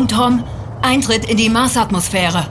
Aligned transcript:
Achtung, 0.00 0.08
Tom. 0.08 0.44
Eintritt 0.80 1.26
in 1.26 1.36
die 1.36 1.50
Marsatmosphäre. 1.50 2.46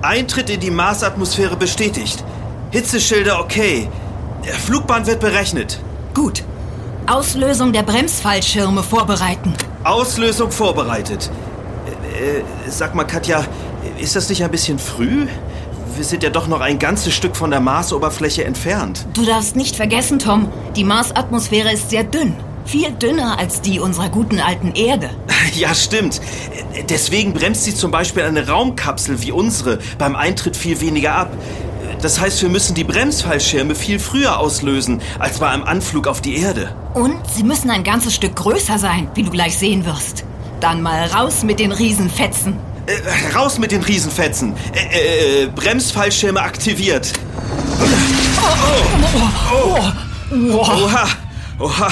Eintritt 0.00 0.48
in 0.48 0.60
die 0.60 0.70
Marsatmosphäre 0.70 1.56
bestätigt. 1.56 2.24
Hitzeschilder 2.70 3.38
okay. 3.38 3.88
Der 4.46 4.54
Flugbahn 4.54 5.06
wird 5.06 5.20
berechnet. 5.20 5.78
Gut. 6.14 6.42
Auslösung 7.06 7.74
der 7.74 7.82
Bremsfallschirme 7.82 8.82
vorbereiten. 8.82 9.52
Auslösung 9.84 10.50
vorbereitet. 10.50 11.30
Äh, 12.18 12.38
äh, 12.38 12.42
sag 12.68 12.94
mal, 12.94 13.04
Katja, 13.04 13.44
ist 13.98 14.16
das 14.16 14.30
nicht 14.30 14.42
ein 14.42 14.50
bisschen 14.50 14.78
früh? 14.78 15.26
Wir 15.96 16.04
sind 16.04 16.22
ja 16.22 16.30
doch 16.30 16.46
noch 16.46 16.62
ein 16.62 16.78
ganzes 16.78 17.12
Stück 17.12 17.36
von 17.36 17.50
der 17.50 17.60
Marsoberfläche 17.60 18.44
entfernt. 18.44 19.06
Du 19.12 19.26
darfst 19.26 19.54
nicht 19.54 19.76
vergessen, 19.76 20.18
Tom, 20.18 20.48
die 20.76 20.84
Marsatmosphäre 20.84 21.72
ist 21.72 21.90
sehr 21.90 22.04
dünn. 22.04 22.36
Viel 22.64 22.92
dünner 22.92 23.38
als 23.38 23.60
die 23.60 23.80
unserer 23.80 24.08
guten 24.08 24.40
alten 24.40 24.72
Erde. 24.72 25.10
Ja, 25.54 25.74
stimmt. 25.74 26.20
Deswegen 26.88 27.32
bremst 27.32 27.64
sie 27.64 27.74
zum 27.74 27.90
Beispiel 27.90 28.22
eine 28.22 28.46
Raumkapsel 28.46 29.22
wie 29.22 29.32
unsere 29.32 29.78
beim 29.98 30.14
Eintritt 30.14 30.56
viel 30.56 30.80
weniger 30.80 31.14
ab. 31.14 31.32
Das 32.02 32.20
heißt, 32.20 32.40
wir 32.42 32.48
müssen 32.48 32.74
die 32.74 32.84
Bremsfallschirme 32.84 33.74
viel 33.74 33.98
früher 33.98 34.38
auslösen 34.38 35.02
als 35.18 35.38
bei 35.38 35.48
einem 35.48 35.64
Anflug 35.64 36.06
auf 36.06 36.20
die 36.20 36.36
Erde. 36.36 36.74
Und 36.94 37.16
sie 37.34 37.42
müssen 37.42 37.70
ein 37.70 37.84
ganzes 37.84 38.14
Stück 38.14 38.36
größer 38.36 38.78
sein, 38.78 39.08
wie 39.14 39.22
du 39.22 39.30
gleich 39.30 39.58
sehen 39.58 39.84
wirst. 39.84 40.24
Dann 40.60 40.82
mal 40.82 41.06
raus 41.06 41.42
mit 41.42 41.58
den 41.58 41.72
Riesenfetzen. 41.72 42.56
Äh, 42.86 43.36
raus 43.36 43.58
mit 43.58 43.72
den 43.72 43.82
Riesenfetzen. 43.82 44.54
Äh, 44.72 45.44
äh, 45.44 45.46
Bremsfallschirme 45.54 46.40
aktiviert. 46.40 47.12
Oh, 47.80 49.52
oh, 49.52 49.92
oh, 50.32 50.84
Oha, 50.84 51.06
oha. 51.58 51.88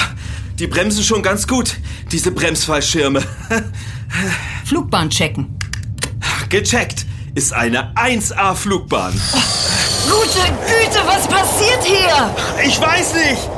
Die 0.59 0.67
bremsen 0.67 1.03
schon 1.05 1.23
ganz 1.23 1.47
gut, 1.47 1.77
diese 2.11 2.31
Bremsfallschirme. 2.31 3.23
Flugbahn 4.65 5.09
checken. 5.09 5.57
Gecheckt. 6.49 7.05
Ist 7.33 7.53
eine 7.53 7.93
1A-Flugbahn. 7.95 9.13
Gute 10.09 10.47
Güte, 10.65 10.99
was 11.05 11.27
passiert 11.27 11.83
hier? 11.85 12.35
Ich 12.65 12.81
weiß 12.81 13.13
nicht. 13.13 13.49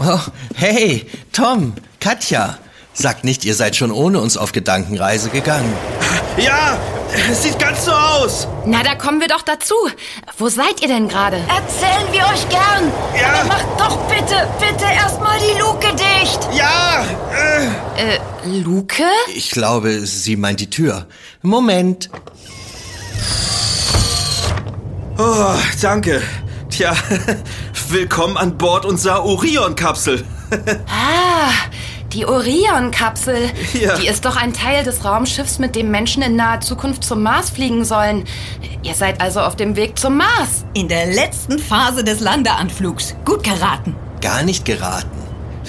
Oh, 0.00 0.20
hey, 0.54 1.06
Tom, 1.32 1.72
Katja. 1.98 2.58
Sagt 2.92 3.24
nicht, 3.24 3.44
ihr 3.44 3.56
seid 3.56 3.74
schon 3.74 3.90
ohne 3.90 4.20
uns 4.20 4.36
auf 4.36 4.52
Gedankenreise 4.52 5.30
gegangen. 5.30 5.72
Ja, 6.36 6.78
es 7.30 7.42
sieht 7.42 7.58
ganz 7.58 7.84
so 7.84 7.92
aus. 7.92 8.46
Na, 8.64 8.82
da 8.82 8.94
kommen 8.94 9.20
wir 9.20 9.28
doch 9.28 9.42
dazu. 9.42 9.74
Wo 10.38 10.48
seid 10.48 10.80
ihr 10.80 10.88
denn 10.88 11.08
gerade? 11.08 11.36
Erzählen 11.36 12.12
wir 12.12 12.20
euch 12.22 12.48
gern. 12.48 12.92
Ja. 13.20 13.40
Aber 13.40 13.44
macht 13.48 13.66
doch 13.78 13.96
bitte, 14.08 14.46
bitte 14.58 14.84
erstmal 14.84 15.38
die 15.38 15.58
Luke 15.58 15.86
dicht. 15.94 16.38
Ja. 16.56 17.04
Äh, 17.96 18.18
Luke? 18.48 19.02
Ich 19.34 19.50
glaube, 19.50 20.06
sie 20.06 20.36
meint 20.36 20.60
die 20.60 20.70
Tür. 20.70 21.06
Moment. 21.42 22.08
Oh, 25.18 25.54
danke. 25.82 26.22
Tja, 26.70 26.94
willkommen 27.88 28.36
an 28.36 28.56
Bord 28.56 28.84
unserer 28.86 29.24
Orion-Kapsel. 29.24 30.24
Ah, 30.88 31.52
die 32.12 32.26
Orion-Kapsel. 32.26 33.50
Ja. 33.80 33.96
Die 33.98 34.06
ist 34.06 34.24
doch 34.24 34.36
ein 34.36 34.52
Teil 34.52 34.84
des 34.84 35.04
Raumschiffs, 35.04 35.58
mit 35.58 35.76
dem 35.76 35.90
Menschen 35.90 36.22
in 36.22 36.36
naher 36.36 36.60
Zukunft 36.60 37.04
zum 37.04 37.22
Mars 37.22 37.50
fliegen 37.50 37.84
sollen. 37.84 38.24
Ihr 38.82 38.94
seid 38.94 39.20
also 39.20 39.40
auf 39.40 39.56
dem 39.56 39.76
Weg 39.76 39.98
zum 39.98 40.16
Mars. 40.16 40.64
In 40.74 40.88
der 40.88 41.06
letzten 41.06 41.58
Phase 41.58 42.04
des 42.04 42.20
Landeanflugs. 42.20 43.14
Gut 43.24 43.44
geraten. 43.44 43.94
Gar 44.20 44.42
nicht 44.42 44.64
geraten. 44.64 45.19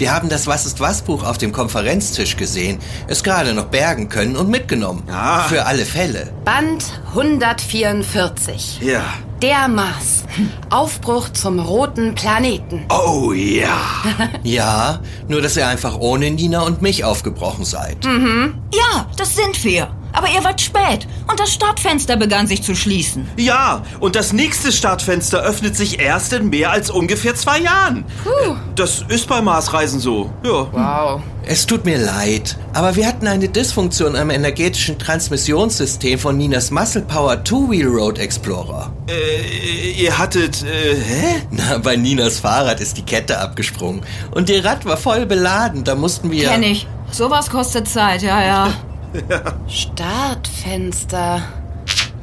Wir 0.02 0.12
haben 0.12 0.30
das 0.30 0.48
Was 0.48 0.66
ist 0.66 0.80
was 0.80 1.04
Buch 1.04 1.24
auf 1.24 1.38
dem 1.38 1.52
Konferenztisch 1.52 2.36
gesehen, 2.36 2.80
es 3.08 3.22
gerade 3.22 3.54
noch 3.54 3.66
bergen 3.66 4.10
können 4.10 4.36
und 4.36 4.50
mitgenommen. 4.50 5.04
Ah. 5.08 5.44
Für 5.44 5.68
alle 5.68 5.86
Fälle. 5.86 6.34
Band 6.44 6.86
144. 7.10 8.80
Ja. 8.82 9.04
Der 9.44 9.68
Mars. 9.68 10.24
Aufbruch 10.72 11.30
zum 11.30 11.60
roten 11.60 12.16
Planeten. 12.16 12.84
Oh 12.90 13.32
ja. 13.32 13.78
Ja, 14.44 15.02
nur 15.28 15.44
dass 15.44 15.56
ihr 15.56 15.68
einfach 15.68 16.00
ohne 16.00 16.32
Nina 16.32 16.62
und 16.62 16.82
mich 16.82 17.04
aufgebrochen 17.04 17.64
seid. 17.64 18.04
Ja, 18.04 19.08
das 19.18 19.36
sind 19.36 19.64
wir. 19.64 19.92
Aber 20.14 20.28
ihr 20.30 20.44
wart 20.44 20.62
spät 20.62 21.08
und 21.28 21.40
das 21.40 21.54
Startfenster 21.54 22.18
begann 22.18 22.48
sich 22.48 22.64
zu 22.64 22.76
schließen. 22.76 23.30
Ja, 23.38 23.84
und 24.00 24.16
das 24.16 24.34
nächste 24.34 24.72
Startfenster 24.72 25.42
öffnet 25.42 25.76
sich 25.76 26.00
erst 26.00 26.34
in 26.34 26.50
mehr 26.50 26.72
als 26.72 26.90
ungefähr 26.90 27.36
zwei 27.36 27.60
Jahren. 27.60 28.06
Puh. 28.24 28.56
Das 28.76 29.04
ist 29.08 29.28
bei 29.28 29.42
Marsreisen 29.42 30.00
so. 30.00 30.32
Ja. 30.44 30.68
Wow. 30.72 31.22
Es 31.44 31.66
tut 31.66 31.86
mir 31.86 31.98
leid, 31.98 32.56
aber 32.74 32.96
wir 32.96 33.08
hatten 33.08 33.28
eine 33.28 33.50
Dysfunktion 33.50 34.16
am 34.16 34.30
energetischen 34.30 35.00
Transmissionssystem 35.00 36.20
von 36.20 36.38
Ninas 36.38 36.70
Muscle 36.70 37.02
Power 37.02 37.44
Two-Wheel 37.44 37.88
Road 37.88 38.20
Explorer. 38.20 38.92
Äh, 39.10 39.92
ihr 39.92 40.18
hattet, 40.18 40.64
äh, 40.64 40.96
hä? 40.96 41.42
Na, 41.50 41.80
bei 41.80 41.96
Ninas 41.96 42.40
Fahrrad 42.40 42.80
ist 42.80 42.98
die 42.98 43.02
Kette 43.02 43.40
abgesprungen 43.40 44.02
und 44.32 44.50
ihr 44.50 44.64
Rad 44.64 44.86
war 44.86 44.98
voll 44.98 45.26
beladen, 45.26 45.84
da 45.84 45.96
mussten 45.96 46.30
wir... 46.32 46.48
Kenn 46.48 46.64
ich. 46.64 46.88
Sowas 47.12 47.50
kostet 47.50 47.90
Zeit, 47.90 48.22
ja, 48.22 48.44
ja. 48.44 48.74
Startfenster. 49.68 51.44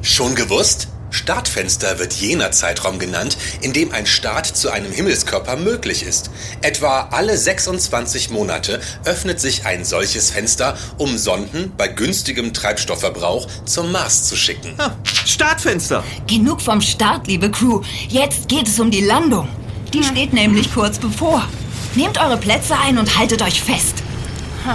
Schon 0.01 0.35
gewusst? 0.35 0.87
Startfenster 1.11 1.97
wird 1.99 2.13
jener 2.13 2.51
Zeitraum 2.51 2.99
genannt, 2.99 3.37
in 3.61 3.73
dem 3.73 3.91
ein 3.91 4.05
Start 4.05 4.45
zu 4.45 4.69
einem 4.69 4.91
Himmelskörper 4.91 5.55
möglich 5.55 6.03
ist. 6.03 6.29
Etwa 6.61 7.09
alle 7.11 7.35
26 7.37 8.29
Monate 8.29 8.79
öffnet 9.05 9.39
sich 9.39 9.65
ein 9.65 9.85
solches 9.85 10.29
Fenster, 10.31 10.77
um 10.97 11.17
Sonden 11.17 11.73
bei 11.77 11.87
günstigem 11.87 12.53
Treibstoffverbrauch 12.53 13.47
zum 13.65 13.91
Mars 13.91 14.25
zu 14.25 14.35
schicken. 14.35 14.73
Ah, 14.77 14.91
Startfenster. 15.03 16.03
Genug 16.27 16.61
vom 16.61 16.81
Start, 16.81 17.27
liebe 17.27 17.49
Crew. 17.49 17.81
Jetzt 18.07 18.47
geht 18.47 18.67
es 18.67 18.79
um 18.79 18.91
die 18.91 19.03
Landung. 19.03 19.47
Die 19.93 20.03
steht 20.03 20.33
nämlich 20.33 20.73
kurz 20.73 20.99
bevor. 20.99 21.47
Nehmt 21.95 22.19
eure 22.19 22.37
Plätze 22.37 22.75
ein 22.77 22.99
und 22.99 23.17
haltet 23.17 23.41
euch 23.41 23.61
fest. 23.61 24.03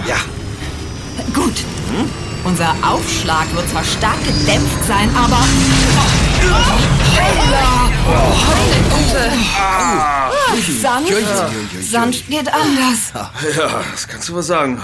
Ja. 0.09 0.17
Gut. 1.33 1.55
Unser 2.45 2.75
Aufschlag 2.83 3.53
wird 3.55 3.69
zwar 3.71 3.85
stark 3.85 4.19
gedämpft 4.25 4.85
sein, 4.87 5.09
aber... 5.17 5.39
Sanft, 10.81 11.13
sanft 11.83 12.29
geht 12.29 12.53
anders. 12.53 13.13
Ja, 13.57 13.83
das 13.91 14.07
kannst 14.09 14.29
du 14.29 14.35
wohl 14.35 14.43
sagen. 14.43 14.81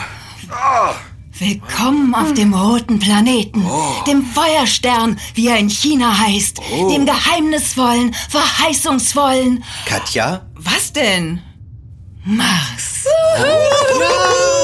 Ah, 0.50 0.94
Willkommen 1.38 2.14
auf 2.14 2.34
dem 2.34 2.52
roten 2.52 2.98
Planeten, 2.98 3.64
dem 4.06 4.26
Feuerstern, 4.26 5.18
wie 5.34 5.48
er 5.48 5.56
in 5.56 5.70
China 5.70 6.18
heißt, 6.18 6.58
dem 6.90 7.06
geheimnisvollen, 7.06 8.14
verheißungsvollen. 8.28 9.64
Katja? 9.86 10.42
Was 10.54 10.92
denn? 10.92 11.40
Mars. 12.24 13.06
Yeah! 13.38 14.59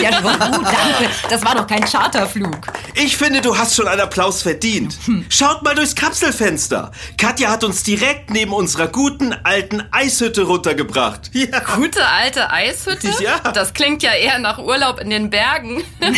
Ja 0.00 0.22
schon 0.22 0.52
gut, 0.52 0.64
danke. 0.64 1.10
Das 1.28 1.44
war 1.44 1.54
doch 1.54 1.66
kein 1.66 1.84
Charterflug. 1.84 2.56
ich 2.94 3.16
finde, 3.16 3.40
du 3.40 3.56
hast 3.56 3.74
schon 3.74 3.88
einen 3.88 4.00
Applaus 4.00 4.42
verdient. 4.42 4.98
Schaut 5.28 5.62
mal 5.62 5.74
durchs 5.74 5.94
Kapselfenster. 5.94 6.92
Katja 7.16 7.50
hat 7.50 7.64
uns 7.64 7.82
direkt 7.82 8.30
neben 8.30 8.52
unserer 8.52 8.88
guten 8.88 9.34
alten 9.44 9.82
Eishütte 9.90 10.42
runtergebracht. 10.42 11.30
Ja. 11.32 11.60
Gute 11.76 12.06
alte 12.06 12.50
Eishütte? 12.50 13.10
Ja. 13.20 13.38
Das 13.52 13.74
klingt 13.74 14.02
ja 14.02 14.12
eher 14.12 14.38
nach 14.38 14.58
Urlaub 14.58 15.00
in 15.00 15.10
den 15.10 15.30
Bergen. 15.30 15.82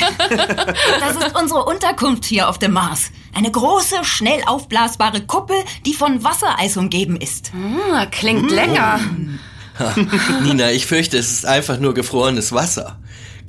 Das 1.01 1.17
ist 1.27 1.37
unsere 1.37 1.65
Unterkunft 1.65 2.25
hier 2.25 2.49
auf 2.49 2.59
dem 2.59 2.73
Mars. 2.73 3.11
Eine 3.35 3.51
große, 3.51 4.05
schnell 4.05 4.43
aufblasbare 4.47 5.23
Kuppel, 5.23 5.57
die 5.87 5.95
von 5.95 6.23
Wassereis 6.25 6.77
umgeben 6.77 7.17
ist. 7.17 7.51
Ah, 7.93 8.07
klingt 8.07 8.51
länger. 8.51 9.01
Nina, 10.43 10.71
ich 10.71 10.87
fürchte, 10.87 11.19
es 11.19 11.31
ist 11.31 11.47
einfach 11.47 11.79
nur 11.79 11.95
gefrorenes 11.95 12.53
Wasser. 12.53 12.99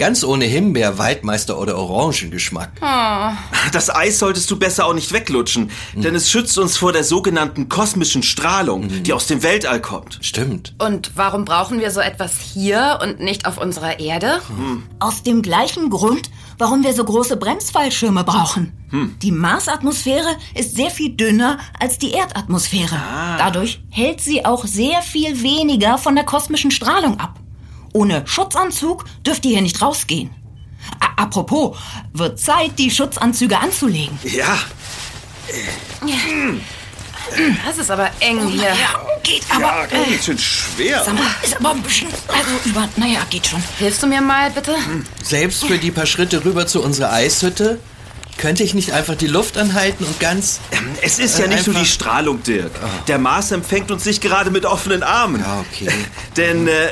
Ganz 0.01 0.23
ohne 0.23 0.45
Himbeer, 0.45 0.97
Waldmeister 0.97 1.59
oder 1.59 1.77
Orangengeschmack. 1.77 2.71
Das 3.71 3.93
Eis 3.93 4.17
solltest 4.17 4.49
du 4.49 4.57
besser 4.57 4.87
auch 4.87 4.95
nicht 4.95 5.13
weglutschen, 5.13 5.69
denn 5.93 6.15
es 6.15 6.31
schützt 6.31 6.57
uns 6.57 6.75
vor 6.75 6.91
der 6.91 7.03
sogenannten 7.03 7.69
kosmischen 7.69 8.23
Strahlung, 8.23 9.03
die 9.03 9.13
aus 9.13 9.27
dem 9.27 9.43
Weltall 9.43 9.79
kommt. 9.79 10.17
Stimmt. 10.21 10.73
Und 10.79 11.11
warum 11.13 11.45
brauchen 11.45 11.79
wir 11.79 11.91
so 11.91 11.99
etwas 11.99 12.39
hier 12.39 12.97
und 13.03 13.19
nicht 13.19 13.45
auf 13.45 13.59
unserer 13.59 13.99
Erde? 13.99 14.41
Aus 14.97 15.21
dem 15.21 15.43
gleichen 15.43 15.91
Grund, 15.91 16.31
warum 16.57 16.83
wir 16.83 16.93
so 16.93 17.03
große 17.03 17.37
Bremsfallschirme 17.37 18.23
brauchen. 18.23 18.73
Die 19.21 19.31
Marsatmosphäre 19.31 20.35
ist 20.55 20.75
sehr 20.75 20.89
viel 20.89 21.15
dünner 21.15 21.59
als 21.79 21.99
die 21.99 22.13
Erdatmosphäre. 22.13 22.99
Dadurch 23.37 23.83
hält 23.91 24.19
sie 24.19 24.45
auch 24.45 24.65
sehr 24.65 25.03
viel 25.03 25.43
weniger 25.43 25.99
von 25.99 26.15
der 26.15 26.25
kosmischen 26.25 26.71
Strahlung 26.71 27.19
ab. 27.19 27.40
Ohne 27.93 28.23
Schutzanzug 28.25 29.05
dürft 29.25 29.45
ihr 29.45 29.51
hier 29.51 29.61
nicht 29.61 29.81
rausgehen. 29.81 30.29
A 30.99 31.23
apropos, 31.23 31.77
wird 32.13 32.39
Zeit, 32.39 32.77
die 32.79 32.89
Schutzanzüge 32.89 33.57
anzulegen. 33.59 34.17
Ja, 34.23 34.57
Das 37.65 37.77
ist 37.77 37.91
aber 37.91 38.09
eng 38.19 38.47
hier. 38.47 38.73
geht 39.23 39.43
aber. 39.49 39.61
Ja, 39.61 39.83
äh, 39.85 40.11
ganz 40.11 40.25
schön 40.25 40.37
schwer. 40.37 41.03
sag 41.05 41.13
mal, 41.13 41.23
ist 41.43 41.55
aber 41.57 41.71
ein 41.71 41.81
bisschen. 41.83 42.07
Also 42.27 42.49
über. 42.65 42.89
Naja, 42.97 43.19
geht 43.29 43.47
schon. 43.47 43.61
Hilfst 43.77 44.01
du 44.03 44.07
mir 44.07 44.21
mal, 44.21 44.49
bitte? 44.51 44.75
Selbst 45.23 45.63
für 45.65 45.77
die 45.77 45.91
paar 45.91 46.05
Schritte 46.07 46.43
rüber 46.43 46.67
zu 46.67 46.81
unserer 46.81 47.13
Eishütte? 47.13 47.79
Könnte 48.37 48.63
ich 48.63 48.73
nicht 48.73 48.91
einfach 48.91 49.15
die 49.15 49.27
Luft 49.27 49.55
anhalten 49.57 50.03
und 50.03 50.19
ganz... 50.19 50.59
Es 51.03 51.19
ist 51.19 51.37
ja 51.37 51.45
Äh, 51.45 51.49
nicht 51.49 51.67
nur 51.67 51.75
die 51.75 51.85
Strahlung, 51.85 52.41
Dirk. 52.41 52.71
Der 53.07 53.19
Mars 53.19 53.51
empfängt 53.51 53.91
uns 53.91 54.05
nicht 54.05 54.19
gerade 54.21 54.49
mit 54.49 54.65
offenen 54.65 55.03
Armen. 55.03 55.41
Ja, 55.41 55.59
okay. 55.71 55.89
Denn, 56.37 56.67
äh, 56.67 56.91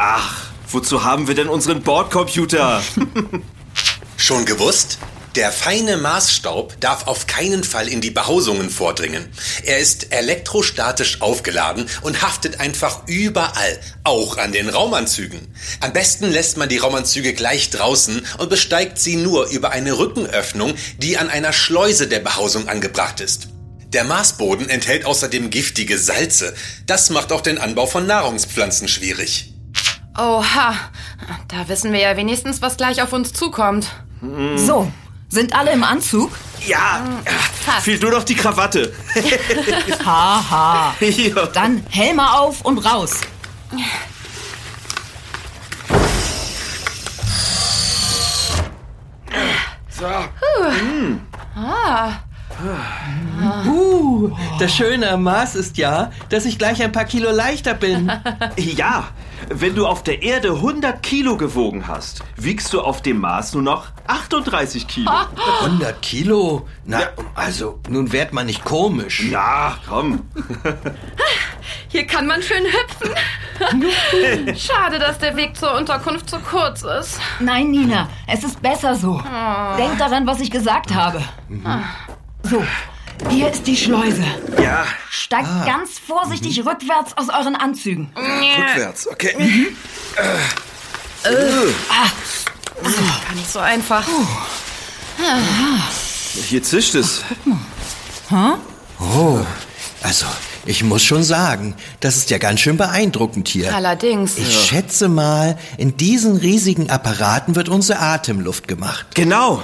ach, 0.00 0.46
wozu 0.68 1.04
haben 1.04 1.28
wir 1.28 1.34
denn 1.34 1.48
unseren 1.48 1.82
Bordcomputer? 1.82 2.82
Schon 4.16 4.46
gewusst? 4.46 4.98
Der 5.36 5.52
feine 5.52 5.96
Marsstaub 5.96 6.80
darf 6.80 7.06
auf 7.06 7.28
keinen 7.28 7.62
Fall 7.62 7.86
in 7.86 8.00
die 8.00 8.10
Behausungen 8.10 8.68
vordringen. 8.68 9.28
Er 9.62 9.78
ist 9.78 10.12
elektrostatisch 10.12 11.20
aufgeladen 11.20 11.86
und 12.00 12.22
haftet 12.22 12.58
einfach 12.58 13.06
überall, 13.06 13.78
auch 14.02 14.38
an 14.38 14.50
den 14.50 14.68
Raumanzügen. 14.68 15.54
Am 15.80 15.92
besten 15.92 16.26
lässt 16.26 16.56
man 16.56 16.68
die 16.68 16.78
Raumanzüge 16.78 17.32
gleich 17.32 17.70
draußen 17.70 18.26
und 18.38 18.50
besteigt 18.50 18.98
sie 18.98 19.16
nur 19.16 19.46
über 19.50 19.70
eine 19.70 19.98
Rückenöffnung, 19.98 20.74
die 20.98 21.16
an 21.16 21.30
einer 21.30 21.52
Schleuse 21.52 22.08
der 22.08 22.20
Behausung 22.20 22.68
angebracht 22.68 23.20
ist. 23.20 23.48
Der 23.92 24.02
Marsboden 24.02 24.68
enthält 24.68 25.04
außerdem 25.04 25.50
giftige 25.50 25.98
Salze. 25.98 26.54
Das 26.86 27.10
macht 27.10 27.30
auch 27.30 27.40
den 27.40 27.58
Anbau 27.58 27.86
von 27.86 28.06
Nahrungspflanzen 28.06 28.88
schwierig. 28.88 29.50
Oha, 30.18 30.74
da 31.48 31.68
wissen 31.68 31.92
wir 31.92 32.00
ja 32.00 32.16
wenigstens, 32.16 32.60
was 32.62 32.76
gleich 32.76 33.02
auf 33.02 33.12
uns 33.12 33.32
zukommt. 33.32 33.86
So, 34.56 34.90
sind 35.28 35.54
alle 35.54 35.72
im 35.72 35.84
Anzug? 35.84 36.30
ja, 36.66 37.02
Fast. 37.64 37.84
fehlt 37.84 38.02
nur 38.02 38.10
noch 38.10 38.24
die 38.24 38.34
Krawatte. 38.34 38.92
Haha. 40.04 40.94
ja. 41.00 41.46
Dann 41.46 41.84
Helme 41.88 42.38
auf 42.38 42.62
und 42.62 42.78
raus. 42.78 43.20
Uh, 53.66 54.30
das 54.58 54.74
Schöne 54.74 55.10
am 55.10 55.22
Mars 55.22 55.54
ist 55.54 55.78
ja, 55.78 56.10
dass 56.28 56.44
ich 56.44 56.58
gleich 56.58 56.82
ein 56.82 56.92
paar 56.92 57.04
Kilo 57.04 57.30
leichter 57.30 57.74
bin. 57.74 58.10
ja, 58.56 59.08
wenn 59.48 59.74
du 59.74 59.86
auf 59.86 60.02
der 60.02 60.22
Erde 60.22 60.50
100 60.50 61.02
Kilo 61.02 61.36
gewogen 61.36 61.86
hast, 61.88 62.22
wiegst 62.36 62.72
du 62.72 62.80
auf 62.80 63.02
dem 63.02 63.18
Mars 63.20 63.54
nur 63.54 63.62
noch 63.62 63.86
38 64.06 64.86
Kilo. 64.86 65.10
100 65.62 66.00
Kilo? 66.02 66.68
Na, 66.84 67.00
Ja. 67.00 67.08
also, 67.34 67.80
nun 67.88 68.12
werd 68.12 68.32
man 68.32 68.46
nicht 68.46 68.64
komisch. 68.64 69.24
Ja, 69.24 69.76
komm. 69.88 70.20
Hier 71.88 72.06
kann 72.06 72.26
man 72.26 72.40
schön 72.42 72.64
hüpfen. 72.64 73.10
Schade, 74.56 74.98
dass 74.98 75.18
der 75.18 75.36
Weg 75.36 75.56
zur 75.56 75.74
Unterkunft 75.76 76.30
so 76.30 76.38
kurz 76.38 76.82
ist. 76.82 77.18
Nein, 77.40 77.70
Nina, 77.70 78.08
es 78.26 78.44
ist 78.44 78.62
besser 78.62 78.94
so. 78.94 79.20
Denk 79.76 79.98
daran, 79.98 80.26
was 80.26 80.40
ich 80.40 80.50
gesagt 80.50 80.94
habe. 80.94 81.22
So, 82.44 82.62
hier 83.28 83.50
ist 83.50 83.66
die 83.66 83.76
Schleuse. 83.76 84.24
Ja, 84.62 84.86
Steigt 85.10 85.48
ganz 85.66 85.98
vorsichtig 85.98 86.64
rückwärts 86.64 87.16
aus 87.16 87.28
euren 87.28 87.56
Anzügen. 87.56 88.12
rückwärts, 88.16 89.08
okay. 89.08 89.74
Gar 91.22 92.04
nicht 93.34 93.50
so 93.50 93.58
einfach. 93.58 94.04
Hier 96.48 96.62
zischt 96.62 96.94
es. 96.94 97.22
Oh, 99.00 99.40
also, 100.02 100.26
ich 100.66 100.82
muss 100.82 101.02
schon 101.02 101.22
sagen, 101.22 101.74
das 102.00 102.16
ist 102.16 102.30
ja 102.30 102.38
ganz 102.38 102.60
schön 102.60 102.76
beeindruckend 102.76 103.48
hier. 103.48 103.74
Allerdings. 103.74 104.36
Ich 104.36 104.54
schätze 104.54 105.08
mal, 105.08 105.58
in 105.78 105.96
diesen 105.96 106.36
riesigen 106.36 106.90
Apparaten 106.90 107.56
wird 107.56 107.68
unsere 107.68 108.00
Atemluft 108.00 108.68
gemacht. 108.68 109.06
Genau. 109.14 109.62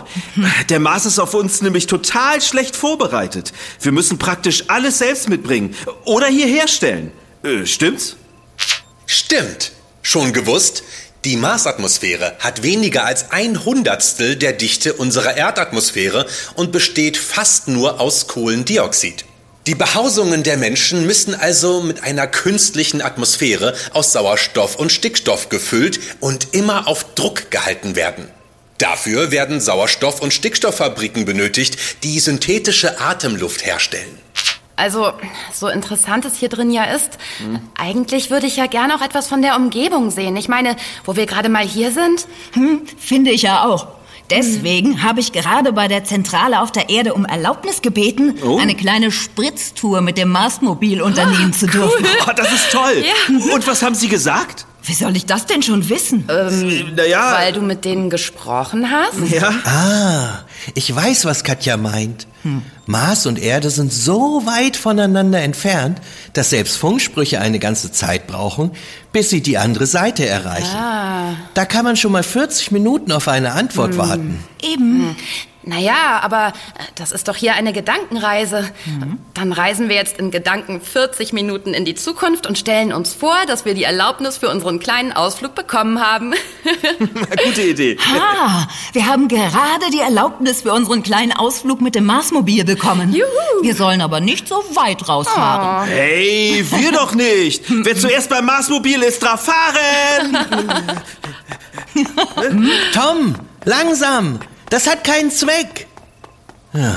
Der 0.70 0.80
Mars 0.80 1.04
ist 1.04 1.18
auf 1.18 1.34
uns 1.34 1.60
nämlich 1.60 1.86
total 1.86 2.40
schlecht 2.40 2.76
vorbereitet. 2.76 3.52
Wir 3.80 3.92
müssen 3.92 4.18
praktisch 4.18 4.64
alles 4.68 4.98
selbst 4.98 5.28
mitbringen. 5.28 5.74
Oder 6.04 6.28
hier 6.28 6.46
herstellen. 6.46 7.12
Äh, 7.42 7.66
stimmt's? 7.66 8.16
Stimmt. 9.06 9.72
Schon 10.02 10.32
gewusst? 10.32 10.82
Die 11.26 11.36
Marsatmosphäre 11.36 12.36
hat 12.38 12.62
weniger 12.62 13.04
als 13.04 13.32
ein 13.32 13.64
Hundertstel 13.64 14.36
der 14.36 14.52
Dichte 14.52 14.92
unserer 14.94 15.36
Erdatmosphäre 15.36 16.26
und 16.54 16.70
besteht 16.72 17.16
fast 17.16 17.66
nur 17.66 18.00
aus 18.00 18.28
Kohlendioxid. 18.28 19.25
Die 19.66 19.74
Behausungen 19.74 20.44
der 20.44 20.58
Menschen 20.58 21.06
müssen 21.06 21.34
also 21.34 21.80
mit 21.80 22.04
einer 22.04 22.28
künstlichen 22.28 23.02
Atmosphäre 23.02 23.74
aus 23.92 24.12
Sauerstoff 24.12 24.76
und 24.76 24.92
Stickstoff 24.92 25.48
gefüllt 25.48 25.98
und 26.20 26.54
immer 26.54 26.86
auf 26.86 27.14
Druck 27.16 27.50
gehalten 27.50 27.96
werden. 27.96 28.28
Dafür 28.78 29.32
werden 29.32 29.60
Sauerstoff- 29.60 30.20
und 30.20 30.32
Stickstofffabriken 30.32 31.24
benötigt, 31.24 32.04
die 32.04 32.20
synthetische 32.20 33.00
Atemluft 33.00 33.66
herstellen. 33.66 34.20
Also, 34.76 35.12
so 35.52 35.66
interessant 35.66 36.24
es 36.26 36.36
hier 36.36 36.50
drin 36.50 36.70
ja 36.70 36.84
ist, 36.84 37.18
eigentlich 37.76 38.30
würde 38.30 38.46
ich 38.46 38.56
ja 38.56 38.66
gerne 38.66 38.94
auch 38.94 39.02
etwas 39.02 39.26
von 39.26 39.42
der 39.42 39.56
Umgebung 39.56 40.12
sehen. 40.12 40.36
Ich 40.36 40.48
meine, 40.48 40.76
wo 41.04 41.16
wir 41.16 41.26
gerade 41.26 41.48
mal 41.48 41.66
hier 41.66 41.90
sind. 41.90 42.28
Hm, 42.52 42.82
finde 42.98 43.32
ich 43.32 43.42
ja 43.42 43.64
auch. 43.64 43.88
Deswegen 44.30 45.02
habe 45.02 45.20
ich 45.20 45.32
gerade 45.32 45.72
bei 45.72 45.88
der 45.88 46.04
Zentrale 46.04 46.60
auf 46.60 46.72
der 46.72 46.88
Erde 46.88 47.14
um 47.14 47.24
Erlaubnis 47.24 47.82
gebeten, 47.82 48.34
Oh. 48.44 48.58
eine 48.58 48.74
kleine 48.74 49.10
Spritztour 49.12 50.00
mit 50.00 50.18
dem 50.18 50.30
Marsmobil 50.30 51.00
unternehmen 51.02 51.52
zu 51.52 51.66
dürfen. 51.66 52.04
Oh, 52.26 52.32
das 52.34 52.52
ist 52.52 52.70
toll. 52.72 53.04
Und 53.52 53.66
was 53.66 53.82
haben 53.82 53.94
Sie 53.94 54.08
gesagt? 54.08 54.66
Wie 54.86 54.94
soll 54.94 55.16
ich 55.16 55.26
das 55.26 55.46
denn 55.46 55.62
schon 55.62 55.88
wissen? 55.88 56.24
naja. 56.26 57.34
Weil 57.36 57.52
du 57.52 57.60
mit 57.60 57.84
denen 57.84 58.08
gesprochen 58.08 58.88
hast? 58.90 59.32
ja. 59.32 59.50
Ah, 59.64 60.44
ich 60.74 60.94
weiß, 60.94 61.24
was 61.24 61.44
Katja 61.44 61.76
meint. 61.76 62.26
Mars 62.86 63.26
und 63.26 63.40
Erde 63.40 63.70
sind 63.70 63.92
so 63.92 64.42
weit 64.46 64.76
voneinander 64.76 65.42
entfernt, 65.42 66.00
dass 66.32 66.50
selbst 66.50 66.76
Funksprüche 66.76 67.40
eine 67.40 67.58
ganze 67.58 67.90
Zeit 67.90 68.28
brauchen, 68.28 68.70
bis 69.10 69.30
sie 69.30 69.40
die 69.40 69.58
andere 69.58 69.86
Seite 69.86 70.26
erreichen. 70.26 70.76
Da 71.54 71.64
kann 71.64 71.84
man 71.84 71.96
schon 71.96 72.12
mal 72.12 72.22
40 72.22 72.70
Minuten 72.70 73.10
auf 73.10 73.26
eine 73.26 73.52
Antwort 73.52 73.98
warten. 73.98 74.44
Eben. 74.62 75.16
Naja, 75.68 76.20
aber 76.22 76.48
äh, 76.48 76.84
das 76.94 77.10
ist 77.10 77.26
doch 77.26 77.34
hier 77.34 77.54
eine 77.54 77.72
Gedankenreise. 77.72 78.70
Dann 79.34 79.52
reisen 79.52 79.88
wir 79.88 79.96
jetzt 79.96 80.16
in 80.16 80.30
Gedanken 80.30 80.80
40 80.80 81.32
Minuten 81.32 81.74
in 81.74 81.84
die 81.84 81.96
Zukunft 81.96 82.46
und 82.46 82.56
stellen 82.56 82.92
uns 82.92 83.14
vor, 83.14 83.34
dass 83.48 83.64
wir 83.64 83.74
die 83.74 83.82
Erlaubnis 83.82 84.36
für 84.36 84.48
unseren 84.48 84.78
kleinen 84.78 85.12
Ausflug 85.12 85.56
bekommen 85.56 86.00
haben. 86.00 86.34
Gute 87.44 87.62
Idee. 87.62 87.98
Ah, 88.14 88.68
wir 88.92 89.06
haben 89.06 89.26
gerade 89.26 89.90
die 89.92 89.98
Erlaubnis 89.98 90.62
für 90.62 90.72
unseren 90.72 91.02
kleinen 91.02 91.32
Ausflug 91.32 91.80
mit 91.80 91.96
dem 91.96 92.06
Marsmobil 92.06 92.64
bekommen. 92.64 93.12
Juhu. 93.12 93.26
Wir 93.62 93.74
sollen 93.74 94.00
aber 94.02 94.20
nicht 94.20 94.46
so 94.46 94.62
weit 94.74 95.08
rausfahren. 95.08 95.88
Hey, 95.88 96.64
wir 96.70 96.92
doch 96.92 97.12
nicht. 97.12 97.64
Wer 97.68 97.96
zuerst 97.98 98.30
beim 98.30 98.46
Marsmobil 98.46 99.02
ist, 99.02 99.20
darf 99.20 99.46
fahren. 99.46 100.36
Tom, 102.94 103.34
langsam! 103.64 104.38
Das 104.70 104.88
hat 104.88 105.04
keinen 105.04 105.30
Zweck! 105.30 105.86
Ja, 106.72 106.96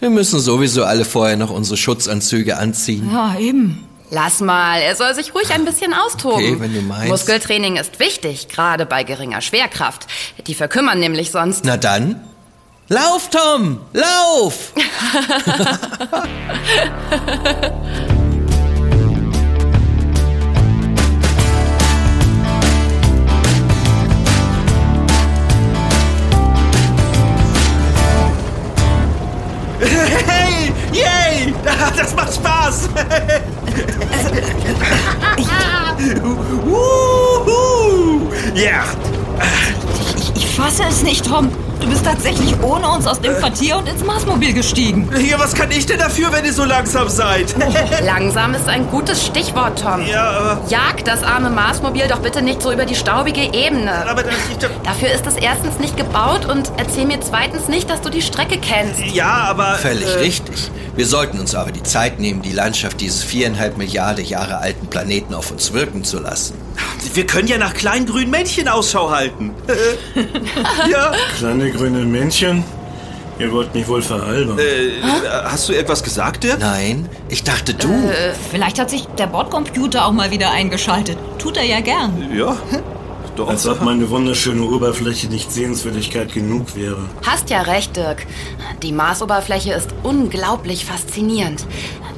wir 0.00 0.10
müssen 0.10 0.40
sowieso 0.40 0.84
alle 0.84 1.04
vorher 1.04 1.36
noch 1.36 1.50
unsere 1.50 1.76
Schutzanzüge 1.76 2.58
anziehen. 2.58 3.10
Ja, 3.12 3.36
eben. 3.38 3.86
Lass 4.10 4.40
mal, 4.40 4.82
er 4.82 4.94
soll 4.94 5.14
sich 5.14 5.34
ruhig 5.34 5.50
ein 5.52 5.64
bisschen 5.64 5.94
austoben. 5.94 6.36
Okay, 6.36 6.60
wenn 6.60 6.74
du 6.74 6.82
meinst. 6.82 7.08
Muskeltraining 7.08 7.76
ist 7.76 7.98
wichtig, 7.98 8.48
gerade 8.48 8.84
bei 8.84 9.04
geringer 9.04 9.40
Schwerkraft. 9.40 10.06
Die 10.46 10.54
verkümmern 10.54 10.98
nämlich 10.98 11.30
sonst. 11.30 11.64
Na 11.64 11.78
dann, 11.78 12.20
lauf, 12.88 13.30
Tom! 13.30 13.80
Lauf! 13.94 14.74
Das 31.96 32.14
macht 32.14 32.34
Spaß. 32.34 32.88
Wuhu. 36.64 38.30
Ja. 38.54 38.82
Ich, 40.18 40.36
ich 40.36 40.46
fasse 40.46 40.82
es 40.88 41.02
nicht, 41.02 41.26
Tom. 41.26 41.50
Du 41.80 41.88
bist 41.88 42.04
tatsächlich 42.04 42.54
ohne 42.62 42.88
uns 42.90 43.06
aus 43.06 43.18
dem 43.20 43.34
Quartier 43.34 43.78
und 43.78 43.88
ins 43.88 44.04
Marsmobil 44.04 44.52
gestiegen. 44.52 45.08
Ja, 45.18 45.38
was 45.38 45.54
kann 45.54 45.70
ich 45.70 45.86
denn 45.86 45.98
dafür, 45.98 46.30
wenn 46.32 46.44
ihr 46.44 46.52
so 46.52 46.64
langsam 46.64 47.08
seid? 47.08 47.54
Langsam 48.04 48.54
ist 48.54 48.68
ein 48.68 48.88
gutes 48.88 49.24
Stichwort, 49.26 49.80
Tom. 49.82 50.06
ja, 50.06 50.30
aber, 50.30 50.60
Jag 50.68 51.02
das 51.04 51.24
arme 51.24 51.50
Marsmobil 51.50 52.06
doch 52.08 52.20
bitte 52.20 52.42
nicht 52.42 52.62
so 52.62 52.70
über 52.72 52.84
die 52.84 52.94
staubige 52.94 53.40
Ebene. 53.40 54.06
aber 54.08 54.22
das, 54.22 54.34
ich, 54.50 54.58
Dafür 54.84 55.10
ist 55.10 55.26
es 55.26 55.36
erstens 55.36 55.78
nicht 55.80 55.96
gebaut 55.96 56.44
und 56.46 56.70
erzähl 56.76 57.06
mir 57.06 57.20
zweitens 57.20 57.66
nicht, 57.68 57.88
dass 57.90 58.00
du 58.00 58.10
die 58.10 58.22
Strecke 58.22 58.58
kennst. 58.58 59.00
ja, 59.12 59.46
aber... 59.48 59.74
Völlig 59.76 60.06
äh, 60.14 60.18
richtig. 60.18 60.70
Wir 60.94 61.06
sollten 61.06 61.40
uns 61.40 61.54
aber 61.54 61.72
die 61.72 61.82
Zeit 61.82 62.20
nehmen, 62.20 62.42
die 62.42 62.52
Landschaft 62.52 63.00
dieses 63.00 63.22
viereinhalb 63.22 63.78
Milliarden 63.78 64.24
Jahre 64.24 64.58
alten 64.58 64.88
Planeten 64.88 65.32
auf 65.34 65.50
uns 65.50 65.72
wirken 65.72 66.04
zu 66.04 66.18
lassen. 66.18 66.54
Wir 67.14 67.26
können 67.26 67.48
ja 67.48 67.56
nach 67.56 67.72
kleinen 67.72 68.04
grünen 68.04 68.30
Männchen 68.30 68.68
Ausschau 68.68 69.10
halten. 69.10 69.52
ja. 70.90 71.12
Kleine 71.38 71.70
grüne 71.70 72.04
Männchen? 72.04 72.62
Ihr 73.38 73.50
wollt 73.50 73.74
mich 73.74 73.88
wohl 73.88 74.02
veralbern. 74.02 74.58
Äh, 74.58 74.90
hast 75.44 75.68
du 75.68 75.72
etwas 75.72 76.02
gesagt, 76.02 76.44
Dirk? 76.44 76.60
Nein, 76.60 77.08
ich 77.28 77.42
dachte 77.42 77.72
du. 77.72 77.88
Vielleicht 78.50 78.78
hat 78.78 78.90
sich 78.90 79.06
der 79.18 79.26
Bordcomputer 79.26 80.04
auch 80.06 80.12
mal 80.12 80.30
wieder 80.30 80.50
eingeschaltet. 80.50 81.16
Tut 81.38 81.56
er 81.56 81.64
ja 81.64 81.80
gern. 81.80 82.30
Ja. 82.36 82.56
Doch. 83.36 83.48
Als 83.48 83.66
ob 83.66 83.80
meine 83.82 84.10
wunderschöne 84.10 84.62
Oberfläche 84.62 85.28
nicht 85.28 85.50
Sehenswürdigkeit 85.50 86.32
genug 86.34 86.76
wäre. 86.76 86.98
Hast 87.26 87.48
ja 87.50 87.62
recht, 87.62 87.96
Dirk. 87.96 88.26
Die 88.82 88.92
Marsoberfläche 88.92 89.72
ist 89.72 89.88
unglaublich 90.02 90.84
faszinierend. 90.84 91.64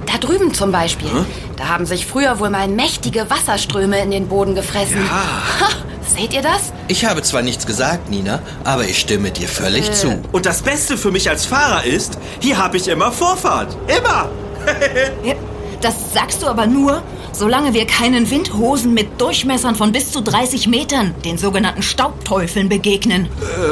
Da 0.06 0.18
drüben 0.18 0.52
zum 0.52 0.72
Beispiel. 0.72 1.08
Da 1.56 1.68
haben 1.68 1.86
sich 1.86 2.06
früher 2.06 2.40
wohl 2.40 2.50
mal 2.50 2.66
mächtige 2.68 3.30
Wasserströme 3.30 4.00
in 4.02 4.10
den 4.10 4.26
Boden 4.28 4.54
gefressen. 4.54 4.98
Ha, 5.10 5.68
seht 6.16 6.34
ihr 6.34 6.42
das? 6.42 6.72
Ich 6.88 7.04
habe 7.04 7.22
zwar 7.22 7.42
nichts 7.42 7.64
gesagt, 7.64 8.10
Nina, 8.10 8.40
aber 8.64 8.84
ich 8.84 8.98
stimme 8.98 9.30
dir 9.30 9.48
völlig 9.48 9.92
zu. 9.92 10.20
Und 10.32 10.46
das 10.46 10.62
Beste 10.62 10.96
für 10.98 11.10
mich 11.12 11.30
als 11.30 11.46
Fahrer 11.46 11.84
ist, 11.84 12.18
hier 12.40 12.58
habe 12.58 12.76
ich 12.76 12.88
immer 12.88 13.12
Vorfahrt. 13.12 13.76
Immer. 13.86 14.28
Ja, 15.24 15.34
Das 15.80 15.94
sagst 16.14 16.42
du 16.42 16.46
aber 16.46 16.66
nur, 16.66 17.02
solange 17.34 17.74
wir 17.74 17.86
keinen 17.86 18.30
Windhosen 18.30 18.94
mit 18.94 19.20
Durchmessern 19.20 19.74
von 19.74 19.92
bis 19.92 20.10
zu 20.10 20.22
30 20.22 20.68
Metern, 20.68 21.14
den 21.24 21.38
sogenannten 21.38 21.82
Staubteufeln, 21.82 22.68
begegnen. 22.68 23.28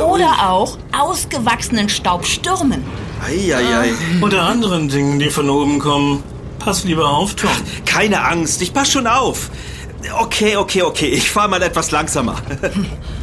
Oder 0.07 0.51
auch 0.51 0.79
ausgewachsenen 0.93 1.89
Staubstürmen. 1.89 2.85
Eieiei. 3.25 3.93
Unter 4.21 4.43
anderen 4.43 4.89
Dingen, 4.89 5.19
die 5.19 5.31
von 5.31 5.49
oben 5.49 5.79
kommen. 5.79 6.23
Pass 6.59 6.85
lieber 6.85 7.09
auf, 7.09 7.35
Tom. 7.35 7.51
Keine 7.87 8.25
Angst, 8.25 8.63
ich 8.63 8.73
pass 8.73 8.91
schon 8.91 9.07
auf. 9.07 9.51
Okay, 10.19 10.57
okay, 10.57 10.83
okay, 10.83 11.07
ich 11.07 11.31
fahre 11.31 11.49
mal 11.49 11.63
etwas 11.63 11.91
langsamer. 11.91 12.37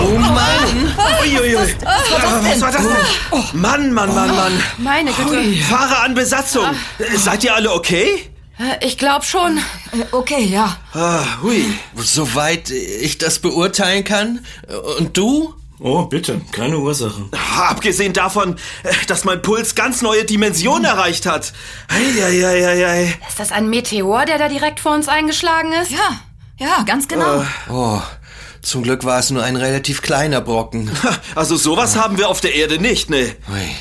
Oh 0.00 0.18
Mann! 0.18 0.94
Uiuiui. 1.22 1.74
Was 1.82 2.60
war 2.60 2.72
das 2.72 2.82
denn? 2.82 3.60
Mann, 3.60 3.92
Mann, 3.92 4.14
Mann, 4.14 4.28
Mann. 4.34 4.62
Meine 4.78 5.12
Güte. 5.12 5.62
Fahrer 5.68 6.02
an 6.04 6.14
Besatzung. 6.14 6.66
Äh, 6.98 7.16
Seid 7.16 7.44
ihr 7.44 7.54
alle 7.54 7.72
okay? 7.72 8.30
Äh, 8.58 8.84
Ich 8.86 8.98
glaube 8.98 9.24
schon. 9.24 9.58
Äh, 9.58 10.04
Okay, 10.12 10.44
ja. 10.44 10.76
Ah, 10.92 11.20
hui. 11.42 11.64
Soweit 11.96 12.70
ich 12.70 13.18
das 13.18 13.38
beurteilen 13.38 14.04
kann. 14.04 14.44
Und 14.98 15.16
du? 15.16 15.54
Oh, 15.80 16.02
bitte, 16.04 16.40
keine 16.52 16.78
Ursache. 16.78 17.24
Abgesehen 17.58 18.12
davon, 18.12 18.56
äh, 18.84 18.92
dass 19.08 19.24
mein 19.24 19.42
Puls 19.42 19.74
ganz 19.74 20.02
neue 20.02 20.24
Dimensionen 20.24 20.84
erreicht 20.84 21.26
hat. 21.26 21.52
Eieieiei. 21.88 23.18
Ist 23.28 23.40
das 23.40 23.50
ein 23.52 23.68
Meteor, 23.68 24.24
der 24.24 24.38
da 24.38 24.48
direkt 24.48 24.80
vor 24.80 24.92
uns 24.94 25.08
eingeschlagen 25.08 25.72
ist? 25.72 25.90
Ja, 25.90 26.20
ja, 26.58 26.82
ganz 26.86 27.08
genau. 27.08 27.44
Oh, 27.68 28.00
zum 28.64 28.82
Glück 28.82 29.04
war 29.04 29.18
es 29.18 29.30
nur 29.30 29.42
ein 29.42 29.56
relativ 29.56 30.02
kleiner 30.02 30.40
Brocken. 30.40 30.90
Also 31.34 31.56
sowas 31.56 31.96
haben 31.96 32.18
wir 32.18 32.28
auf 32.28 32.40
der 32.40 32.54
Erde 32.54 32.78
nicht, 32.78 33.10
ne? 33.10 33.34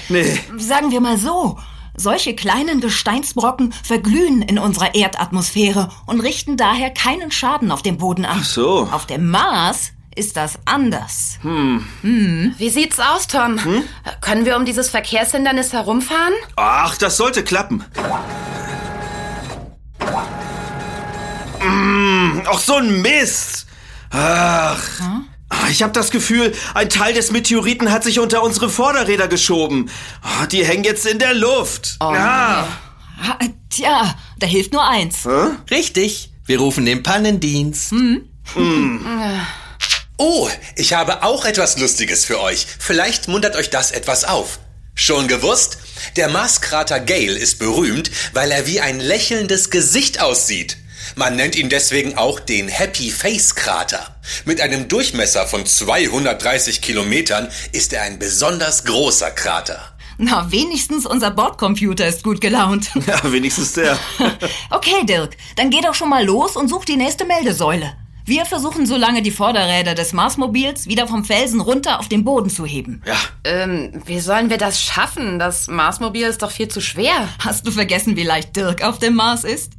Nee. 0.10 0.40
Sagen 0.58 0.92
wir 0.92 1.00
mal 1.02 1.18
so. 1.18 1.58
Solche 1.96 2.36
kleinen 2.36 2.82
Gesteinsbrocken 2.82 3.72
verglühen 3.84 4.42
in 4.42 4.58
unserer 4.58 4.96
Erdatmosphäre 4.96 5.90
und 6.08 6.20
richten 6.22 6.58
daher 6.58 6.90
keinen 6.90 7.32
Schaden 7.32 7.72
auf 7.72 7.84
dem 7.84 7.98
Boden 7.98 8.26
an. 8.26 8.40
Ach 8.42 8.46
so. 8.46 8.90
Auf 8.92 9.06
dem 9.06 9.30
Mars 9.30 9.92
ist 10.16 10.36
das 10.38 10.60
anders. 10.66 11.38
Wie 12.02 12.70
sieht's 12.70 13.00
aus, 13.00 13.28
Tom? 13.28 13.58
Äh, 13.58 13.82
Können 14.22 14.46
wir 14.46 14.58
um 14.58 14.66
dieses 14.66 14.90
Verkehrshindernis 14.90 15.72
herumfahren? 15.74 16.34
Ach, 16.56 16.98
das 16.98 17.18
sollte 17.18 17.44
klappen. 17.44 17.84
Mm, 21.62 22.42
ach, 22.46 22.60
so 22.60 22.76
ein 22.76 23.02
Mist. 23.02 23.63
Ach. 24.14 24.80
Ah, 25.50 25.68
Ich 25.70 25.82
habe 25.84 25.92
das 25.94 26.10
Gefühl, 26.12 26.54
ein 26.74 26.90
Teil 26.90 27.14
des 27.14 27.32
Meteoriten 27.32 27.92
hat 27.92 28.04
sich 28.04 28.20
unter 28.20 28.44
unsere 28.44 28.70
Vorderräder 28.70 29.28
geschoben. 29.28 29.90
Ah, 30.22 30.46
Die 30.46 30.66
hängen 30.66 30.84
jetzt 30.84 31.06
in 31.06 31.20
der 31.20 31.34
Luft. 31.34 31.96
Ah. 32.00 32.64
Ah, 33.22 33.38
Tja, 33.70 34.16
da 34.40 34.46
hilft 34.48 34.72
nur 34.74 34.88
eins. 34.88 35.28
Richtig, 35.72 36.32
wir 36.46 36.60
rufen 36.60 36.86
den 36.86 37.02
Pannendienst. 37.04 37.92
Oh, 40.18 40.50
ich 40.76 40.94
habe 40.94 41.24
auch 41.24 41.44
etwas 41.46 41.80
Lustiges 41.80 42.24
für 42.26 42.40
euch. 42.40 42.68
Vielleicht 42.80 43.28
muntert 43.28 43.56
euch 43.56 43.70
das 43.72 43.92
etwas 43.92 44.26
auf. 44.26 44.60
Schon 44.96 45.28
gewusst? 45.28 45.80
Der 46.18 46.30
Marskrater 46.30 47.00
Gale 47.00 47.34
ist 47.38 47.58
berühmt, 47.58 48.12
weil 48.34 48.52
er 48.52 48.68
wie 48.68 48.80
ein 48.80 49.00
lächelndes 49.00 49.72
Gesicht 49.72 50.22
aussieht. 50.22 50.78
Man 51.16 51.36
nennt 51.36 51.56
ihn 51.56 51.70
deswegen 51.70 52.18
auch 52.18 52.40
den 52.40 52.68
Happy 52.68 53.12
Face 53.12 53.54
Krater. 53.56 54.16
Mit 54.46 54.62
einem 54.62 54.88
Durchmesser 54.88 55.46
von 55.46 55.66
230 55.66 56.82
Kilometern 56.82 57.50
ist 57.72 57.94
er 57.94 58.04
ein 58.04 58.20
besonders 58.20 58.84
großer 58.86 59.32
Krater. 59.32 59.80
Na, 60.18 60.52
wenigstens 60.52 61.06
unser 61.06 61.32
Bordcomputer 61.32 62.08
ist 62.08 62.24
gut 62.24 62.42
gelaunt. 62.42 62.90
Ja, 63.08 63.32
wenigstens 63.32 63.74
der. 63.74 63.98
Okay, 64.70 65.06
Dirk, 65.06 65.36
dann 65.56 65.70
geh 65.70 65.82
doch 65.82 65.94
schon 65.94 66.10
mal 66.10 66.26
los 66.26 66.56
und 66.56 66.68
such 66.68 66.86
die 66.86 66.98
nächste 66.98 67.26
Meldesäule. 67.26 67.94
Wir 68.26 68.46
versuchen 68.46 68.86
so 68.86 68.96
lange 68.96 69.22
die 69.22 69.32
Vorderräder 69.32 69.96
des 69.96 70.14
Marsmobils 70.14 70.88
wieder 70.88 71.08
vom 71.08 71.26
Felsen 71.26 71.60
runter 71.60 72.00
auf 72.00 72.08
den 72.08 72.24
Boden 72.24 72.50
zu 72.50 72.66
heben. 72.66 73.02
Ja. 73.06 73.18
Ähm, 73.44 74.02
wie 74.06 74.22
sollen 74.22 74.50
wir 74.50 74.58
das 74.58 74.82
schaffen? 74.82 75.40
Das 75.40 75.68
Marsmobil 75.68 76.24
ist 76.24 76.42
doch 76.42 76.52
viel 76.52 76.70
zu 76.70 76.80
schwer. 76.80 77.28
Hast 77.40 77.68
du 77.68 77.72
vergessen, 77.72 78.16
wie 78.16 78.24
leicht 78.24 78.56
Dirk 78.56 78.82
auf 78.82 78.98
dem 78.98 79.16
Mars 79.16 79.44
ist? 79.44 79.74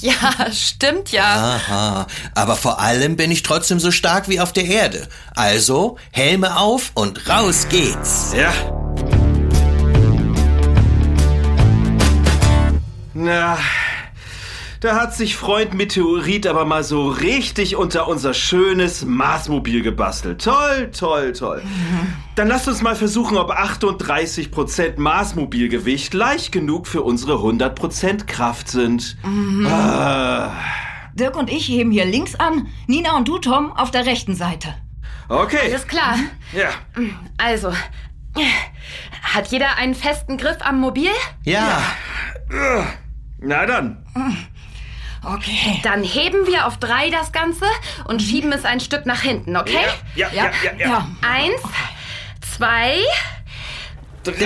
Ja, 0.00 0.50
stimmt 0.50 1.12
ja. 1.12 1.54
Aha, 1.54 2.06
aber 2.34 2.56
vor 2.56 2.80
allem 2.80 3.16
bin 3.16 3.30
ich 3.30 3.42
trotzdem 3.42 3.78
so 3.78 3.92
stark 3.92 4.28
wie 4.28 4.40
auf 4.40 4.52
der 4.52 4.64
Erde. 4.64 5.08
Also, 5.36 5.96
Helme 6.10 6.56
auf 6.56 6.90
und 6.94 7.28
raus 7.28 7.66
geht's. 7.68 8.32
Ja. 8.36 8.52
Na, 13.14 13.58
da 14.82 14.96
hat 14.96 15.14
sich 15.14 15.36
Freund 15.36 15.74
Meteorit 15.74 16.44
aber 16.48 16.64
mal 16.64 16.82
so 16.82 17.08
richtig 17.08 17.76
unter 17.76 18.08
unser 18.08 18.34
schönes 18.34 19.04
Marsmobil 19.04 19.80
gebastelt. 19.80 20.42
Toll, 20.42 20.90
toll, 20.90 21.32
toll. 21.32 21.62
Dann 22.34 22.48
lasst 22.48 22.66
uns 22.66 22.82
mal 22.82 22.96
versuchen, 22.96 23.36
ob 23.36 23.52
38% 23.52 24.98
Marsmobilgewicht 24.98 26.12
leicht 26.14 26.50
genug 26.50 26.88
für 26.88 27.02
unsere 27.02 27.34
100% 27.34 28.26
Kraft 28.26 28.68
sind. 28.68 29.16
Ah, 29.68 30.50
Dirk 31.14 31.36
und 31.36 31.48
ich 31.48 31.68
heben 31.68 31.92
hier 31.92 32.04
links 32.04 32.34
an, 32.34 32.66
Nina 32.88 33.16
und 33.16 33.28
du, 33.28 33.38
Tom, 33.38 33.70
auf 33.70 33.92
der 33.92 34.04
rechten 34.04 34.34
Seite. 34.34 34.74
okay. 35.28 35.58
Alles 35.62 35.86
klar. 35.86 36.16
Ja. 36.52 36.70
Also, 37.38 37.72
hat 39.22 39.46
jeder 39.48 39.76
einen 39.76 39.94
festen 39.94 40.38
Griff 40.38 40.56
am 40.60 40.80
Mobil? 40.80 41.10
Ja, 41.44 41.82
Na 43.38 43.64
dann. 43.66 44.04
Okay. 45.24 45.80
Dann 45.82 46.02
heben 46.02 46.46
wir 46.46 46.66
auf 46.66 46.78
drei 46.78 47.10
das 47.10 47.32
Ganze 47.32 47.66
und 48.04 48.20
schieben 48.22 48.52
es 48.52 48.64
ein 48.64 48.80
Stück 48.80 49.06
nach 49.06 49.22
hinten, 49.22 49.56
okay? 49.56 49.84
Ja, 50.16 50.28
ja, 50.32 50.44
ja, 50.44 50.72
ja. 50.78 50.88
Ja. 50.88 51.08
Eins, 51.22 51.60
zwei, 52.56 52.96
Drei! 54.24 54.38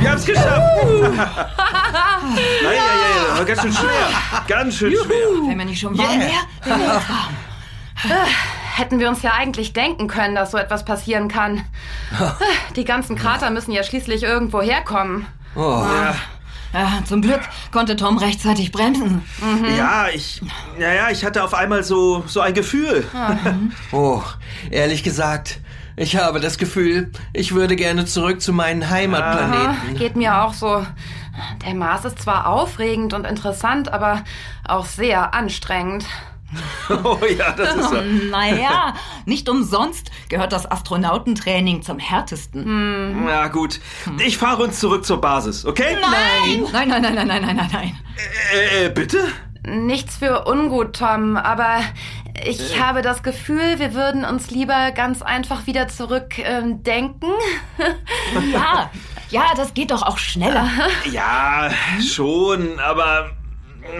Wir 0.00 0.10
haben's 0.10 0.24
geschafft! 0.24 0.60
Nein, 0.82 2.38
ja, 2.64 2.70
ja, 2.72 3.36
ja, 3.38 3.44
ganz 3.44 3.62
schön 3.62 3.72
schwer. 3.72 4.08
Ganz 4.48 4.74
schön 4.74 4.90
schwer. 4.92 5.26
Wenn 5.46 5.58
wir 5.58 5.64
nicht 5.66 5.80
schon 5.80 5.96
warm 5.96 6.18
wäre, 6.18 6.30
wären 6.64 6.80
wir 6.80 6.94
jetzt 6.94 7.08
warm. 7.08 7.36
Hätten 8.76 8.98
wir 8.98 9.08
uns 9.08 9.22
ja 9.22 9.32
eigentlich 9.32 9.72
denken 9.72 10.06
können, 10.06 10.34
dass 10.34 10.50
so 10.50 10.58
etwas 10.58 10.84
passieren 10.84 11.28
kann. 11.28 11.64
Die 12.76 12.84
ganzen 12.84 13.16
Krater 13.16 13.50
müssen 13.50 13.72
ja 13.72 13.82
schließlich 13.82 14.22
irgendwo 14.22 14.60
herkommen. 14.60 15.26
oh, 15.54 15.82
Ja, 16.74 17.02
zum 17.06 17.22
Glück 17.22 17.40
konnte 17.72 17.96
Tom 17.96 18.18
rechtzeitig 18.18 18.72
bremsen. 18.72 19.24
Ja, 19.78 20.08
ich. 20.12 20.42
Naja, 20.78 21.08
ich 21.10 21.24
hatte 21.24 21.42
auf 21.42 21.54
einmal 21.54 21.84
so, 21.84 22.22
so 22.26 22.40
ein 22.40 22.52
Gefühl. 22.52 23.06
Oh, 23.92 24.22
ehrlich 24.70 25.02
gesagt, 25.02 25.60
ich 25.96 26.16
habe 26.16 26.38
das 26.40 26.58
Gefühl, 26.58 27.10
ich 27.32 27.54
würde 27.54 27.76
gerne 27.76 28.04
zurück 28.04 28.42
zu 28.42 28.52
meinen 28.52 28.90
Heimatplaneten. 28.90 29.96
Geht 29.96 30.16
mir 30.16 30.42
auch 30.42 30.52
so. 30.52 30.86
Der 31.64 31.74
Mars 31.74 32.04
ist 32.04 32.20
zwar 32.20 32.46
aufregend 32.46 33.14
und 33.14 33.24
interessant, 33.26 33.90
aber 33.90 34.22
auch 34.66 34.84
sehr 34.84 35.32
anstrengend. 35.32 36.04
Oh 37.04 37.18
ja, 37.26 37.52
das 37.52 37.74
ist 37.76 37.92
ja. 37.92 38.02
Naja, 38.30 38.94
nicht 39.24 39.48
umsonst 39.48 40.10
gehört 40.28 40.52
das 40.52 40.70
Astronautentraining 40.70 41.82
zum 41.82 41.98
härtesten. 41.98 43.24
Na 43.24 43.48
gut. 43.48 43.80
Ich 44.24 44.38
fahre 44.38 44.62
uns 44.62 44.78
zurück 44.78 45.04
zur 45.04 45.20
Basis, 45.20 45.64
okay? 45.64 45.96
Nein! 46.00 46.66
Nein, 46.72 46.88
nein, 46.88 47.02
nein, 47.02 47.14
nein, 47.14 47.26
nein, 47.26 47.42
nein, 47.42 47.56
nein, 47.56 47.70
nein. 47.72 47.98
Äh, 48.54 48.86
äh, 48.86 48.88
bitte? 48.90 49.18
Nichts 49.64 50.16
für 50.16 50.44
ungut, 50.46 50.96
Tom, 50.96 51.36
aber 51.36 51.80
ich 52.44 52.80
habe 52.80 53.02
das 53.02 53.24
Gefühl, 53.24 53.78
wir 53.78 53.94
würden 53.94 54.24
uns 54.24 54.50
lieber 54.50 54.92
ganz 54.92 55.22
einfach 55.22 55.66
wieder 55.66 55.88
zurück 55.88 56.38
ähm. 56.38 56.80
Ja, 58.52 58.90
ja, 59.30 59.42
das 59.56 59.74
geht 59.74 59.90
doch 59.90 60.02
auch 60.02 60.18
schneller. 60.18 60.68
Ja, 61.10 61.70
schon, 62.00 62.78
aber. 62.78 63.32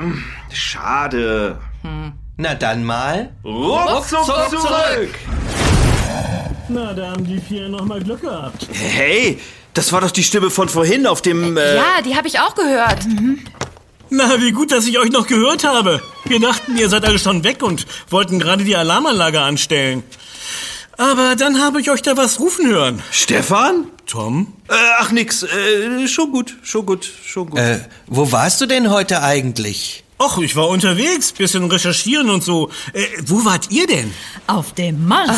mm, 0.00 0.22
Schade. 0.52 1.58
Na 2.38 2.54
dann 2.54 2.84
mal. 2.84 3.30
Ruckzuck 3.44 4.24
zurück! 4.50 5.14
Na, 6.68 6.92
da 6.92 7.12
haben 7.12 7.24
die 7.24 7.40
vier 7.40 7.68
nochmal 7.68 8.00
Glück 8.02 8.20
gehabt. 8.22 8.66
Hey, 8.72 9.38
das 9.72 9.92
war 9.92 10.00
doch 10.00 10.10
die 10.10 10.22
Stimme 10.24 10.50
von 10.50 10.68
vorhin 10.68 11.06
auf 11.06 11.22
dem. 11.22 11.56
Äh, 11.56 11.76
Ja, 11.76 12.02
die 12.04 12.14
habe 12.16 12.28
ich 12.28 12.38
auch 12.40 12.54
gehört. 12.54 12.98
Na, 14.10 14.40
wie 14.40 14.52
gut, 14.52 14.70
dass 14.72 14.86
ich 14.86 14.98
euch 14.98 15.10
noch 15.10 15.26
gehört 15.26 15.64
habe. 15.64 16.02
Wir 16.24 16.40
dachten, 16.40 16.76
ihr 16.76 16.88
seid 16.88 17.04
alle 17.04 17.18
schon 17.18 17.42
weg 17.44 17.62
und 17.62 17.86
wollten 18.10 18.38
gerade 18.38 18.64
die 18.64 18.76
Alarmanlage 18.76 19.40
anstellen. 19.40 20.02
Aber 20.98 21.36
dann 21.36 21.60
habe 21.62 21.80
ich 21.80 21.90
euch 21.90 22.02
da 22.02 22.16
was 22.16 22.40
rufen 22.40 22.66
hören. 22.68 23.02
Stefan? 23.10 23.86
Tom? 24.06 24.52
Äh, 24.68 24.74
ach 24.98 25.10
nix, 25.10 25.42
äh, 25.42 26.06
schon 26.08 26.32
gut, 26.32 26.56
schon 26.62 26.86
gut, 26.86 27.10
schon 27.24 27.50
gut. 27.50 27.58
Äh, 27.58 27.80
wo 28.06 28.30
warst 28.32 28.60
du 28.60 28.66
denn 28.66 28.90
heute 28.90 29.22
eigentlich? 29.22 30.04
Och, 30.18 30.38
ich 30.38 30.56
war 30.56 30.68
unterwegs, 30.68 31.32
bisschen 31.32 31.70
recherchieren 31.70 32.30
und 32.30 32.42
so. 32.42 32.70
Äh, 32.94 33.04
wo 33.26 33.44
wart 33.44 33.70
ihr 33.70 33.86
denn? 33.86 34.14
Auf 34.46 34.72
dem 34.72 35.06
Mars. 35.06 35.30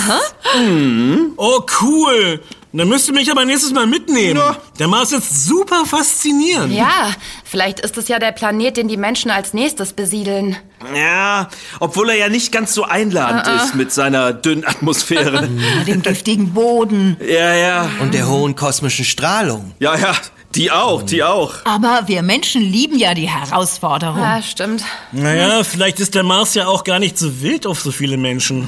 Oh, 1.37 1.61
cool. 1.83 2.41
Dann 2.73 2.89
müsst 2.89 3.09
ihr 3.09 3.15
mich 3.15 3.31
aber 3.31 3.45
nächstes 3.45 3.73
Mal 3.73 3.87
mitnehmen. 3.87 4.41
Der 4.79 4.87
Mars 4.89 5.11
ist 5.11 5.47
super 5.47 5.85
faszinierend. 5.87 6.73
Ja, 6.73 7.13
vielleicht 7.43 7.81
ist 7.81 7.97
es 7.97 8.09
ja 8.09 8.19
der 8.19 8.31
Planet, 8.31 8.77
den 8.77 8.89
die 8.89 8.99
Menschen 8.99 9.31
als 9.31 9.53
nächstes 9.55 9.95
besiedeln. 9.95 10.57
Ja, 10.95 11.49
obwohl 11.81 12.11
er 12.11 12.17
ja 12.17 12.29
nicht 12.29 12.53
ganz 12.53 12.75
so 12.75 12.85
einladend 12.85 13.49
ist 13.63 13.75
mit 13.75 13.91
seiner 13.91 14.33
dünnen 14.33 14.65
Atmosphäre. 14.65 15.49
Dem 15.87 16.03
giftigen 16.03 16.53
Boden. 16.53 17.17
ja, 17.27 17.55
ja. 17.55 17.91
Und 18.01 18.15
der 18.15 18.29
hohen 18.29 18.55
kosmischen 18.55 19.05
Strahlung. 19.07 19.73
Ja, 19.81 19.97
ja, 19.97 20.15
die 20.55 20.71
auch, 20.71 21.03
die 21.03 21.23
auch. 21.23 21.55
Aber 21.65 22.05
wir 22.07 22.23
Menschen 22.23 22.63
lieben 22.63 22.99
ja 22.99 23.15
die 23.15 23.29
Herausforderung. 23.29 24.19
Ja, 24.19 24.43
stimmt. 24.43 24.83
Naja, 25.13 25.63
vielleicht 25.63 26.01
ist 26.01 26.15
der 26.15 26.23
Mars 26.23 26.55
ja 26.55 26.67
auch 26.67 26.85
gar 26.85 26.99
nicht 26.99 27.19
so 27.19 27.43
wild 27.43 27.67
auf 27.67 27.81
so 27.81 27.91
viele 27.91 28.17
Menschen. 28.17 28.67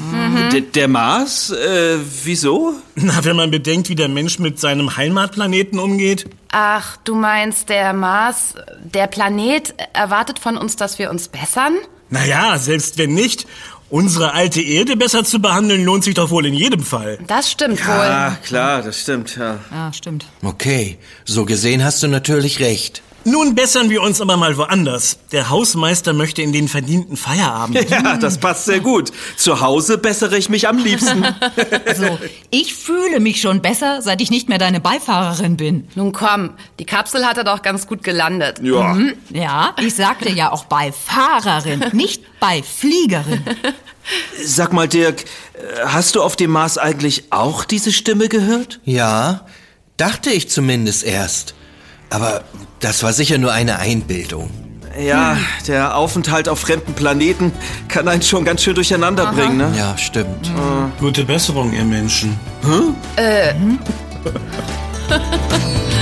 D 0.53 0.61
der 0.61 0.89
Mars? 0.89 1.51
Äh, 1.51 1.99
wieso? 2.25 2.75
Na, 2.97 3.25
wenn 3.25 3.37
man 3.37 3.51
bedenkt, 3.51 3.89
wie 3.89 3.95
der 3.95 4.09
Mensch 4.09 4.39
mit 4.39 4.61
seinem 4.61 4.97
Heimatplaneten 4.97 5.79
umgeht. 5.79 6.27
Ach, 6.53 6.97
du 7.05 7.15
meinst, 7.15 7.69
der 7.71 7.93
Mars, 7.93 8.55
der 8.83 9.07
Planet 9.07 9.75
erwartet 9.93 10.39
von 10.39 10.59
uns, 10.59 10.77
dass 10.77 10.99
wir 10.99 11.11
uns 11.11 11.29
bessern? 11.29 11.77
Naja, 12.11 12.59
selbst 12.59 12.99
wenn 12.99 13.15
nicht, 13.15 13.47
unsere 13.91 14.33
alte 14.33 14.63
Erde 14.63 14.97
besser 14.97 15.25
zu 15.25 15.41
behandeln, 15.41 15.85
lohnt 15.85 16.05
sich 16.05 16.15
doch 16.15 16.31
wohl 16.31 16.47
in 16.47 16.55
jedem 16.55 16.83
Fall. 16.83 17.19
Das 17.27 17.51
stimmt 17.51 17.81
Ah, 17.87 18.31
wohl. 18.31 18.37
klar, 18.47 18.83
das 18.83 19.01
stimmt, 19.01 19.37
ja. 19.37 19.59
Ja, 19.71 19.93
stimmt. 19.93 20.25
Okay, 20.43 20.99
so 21.25 21.45
gesehen 21.45 21.85
hast 21.85 22.03
du 22.03 22.09
natürlich 22.09 22.61
recht. 22.61 23.03
Nun 23.25 23.55
bessern 23.55 23.91
wir 23.91 24.03
uns 24.03 24.21
aber 24.21 24.37
mal 24.37 24.57
woanders. 24.57 25.19
Der 25.31 25.51
Hausmeister 25.51 26.13
möchte 26.15 26.41
in 26.41 26.53
den 26.53 26.69
verdienten 26.69 27.17
Feierabend. 27.17 27.89
Ja, 27.91 28.17
das 28.17 28.39
passt 28.39 28.65
sehr 28.65 28.81
gut. 28.81 29.13
Zu 29.37 29.61
Hause 29.61 29.99
bessere 29.99 30.39
ich 30.39 30.49
mich 30.49 30.67
am 30.69 30.79
liebsten. 30.79 31.25
Also, 31.87 32.19
ich 32.51 32.75
fühle 32.75 33.21
mich 33.21 33.41
schon 33.41 33.61
besser, 33.63 34.01
seit 34.03 34.21
ich 34.21 34.31
nicht 34.31 34.49
mehr 34.49 34.59
deine 34.59 34.81
Beifahrerin 34.81 35.57
bin. 35.57 35.89
Nun 35.95 36.13
komm, 36.13 36.51
die 36.79 36.85
Kapsel 36.85 37.27
hat 37.27 37.37
er 37.37 37.45
doch 37.45 37.63
ganz 37.63 37.87
gut 37.87 38.03
gelandet. 38.03 38.61
ja. 38.63 38.97
Ja, 39.31 39.75
ich 39.81 39.95
sagte 39.95 40.31
ja 40.31 40.53
auch 40.53 40.65
Beifahrerin, 40.65 41.85
nicht 41.93 42.23
Beifliegerin. 42.41 43.43
Sag 44.43 44.73
mal, 44.73 44.89
Dirk, 44.89 45.25
äh, 45.55 45.87
hast 45.87 46.15
du 46.15 46.23
auf 46.23 46.37
dem 46.37 46.51
Mars 46.51 46.79
eigentlich 46.79 47.25
auch 47.31 47.65
diese 47.65 47.93
Stimme 47.93 48.29
gehört? 48.29 48.81
Ja, 48.85 49.47
dachte 49.97 50.31
ich 50.31 50.49
zumindest 50.49 51.05
erst. 51.05 51.55
Aber 52.11 52.43
das 52.81 53.03
war 53.03 53.13
sicher 53.13 53.39
nur 53.39 53.53
eine 53.53 53.79
Einbildung. 53.79 54.51
Ja, 55.01 55.37
der 55.69 55.97
Aufenthalt 55.97 56.49
auf 56.49 56.59
fremden 56.59 56.95
Planeten 56.95 57.53
kann 57.89 58.09
einen 58.09 58.23
schon 58.23 58.45
ganz 58.45 58.63
schön 58.63 58.75
durcheinander 58.75 59.33
bringen, 59.33 59.57
ne? 59.57 59.73
Ja, 59.77 59.97
stimmt. 59.97 60.51
Gute 60.99 61.25
Besserung, 61.25 61.73
ihr 61.73 61.85
Menschen. 61.85 62.39
Äh, 63.17 63.55